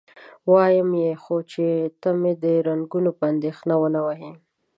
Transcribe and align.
وایمه 0.51 0.97
یې، 1.03 1.11
خو 1.23 1.35
چې 1.51 1.65
ته 2.01 2.09
مې 2.21 2.33
د 2.43 2.45
رنګونو 2.67 3.11
په 3.19 3.23
اندېښنه 3.31 3.73
و 3.77 3.83
نه 3.95 4.01
وهې؟ 4.05 4.31